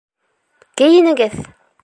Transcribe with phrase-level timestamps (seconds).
[0.81, 1.39] Кейенегеҙ!